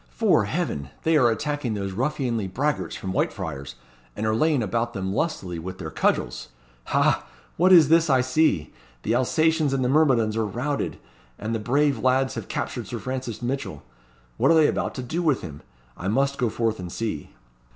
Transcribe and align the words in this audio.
'Fore 0.09 0.45
heaven! 0.45 0.89
they 1.03 1.15
are 1.15 1.29
attacking 1.29 1.75
those 1.75 1.91
ruffianly 1.91 2.47
braggarts 2.47 2.95
from 2.95 3.11
Whitefriars, 3.13 3.75
and 4.15 4.25
are 4.25 4.33
laying 4.33 4.63
about 4.63 4.93
them 4.93 5.13
lustily 5.13 5.59
with 5.59 5.77
their 5.77 5.91
cudgels. 5.91 6.47
Ha! 6.85 7.23
what 7.55 7.71
is 7.71 7.87
this 7.87 8.09
I 8.09 8.21
see? 8.21 8.73
The 9.03 9.13
Alsatians 9.13 9.73
and 9.73 9.85
the 9.85 9.89
myrmidons 9.89 10.35
are 10.35 10.43
routed, 10.47 10.97
and 11.37 11.53
the 11.53 11.59
brave 11.59 11.99
lads 11.99 12.33
have 12.33 12.47
captured 12.47 12.87
Sir 12.87 12.97
Francis 12.97 13.43
Mitchell. 13.43 13.83
What 14.37 14.49
are 14.49 14.55
they 14.55 14.65
about 14.67 14.95
to 14.95 15.03
do 15.03 15.21
with 15.21 15.41
him? 15.41 15.61
I 15.95 16.07
must 16.07 16.39
go 16.39 16.49
forth 16.49 16.79
and 16.79 16.91
see." 16.91 17.29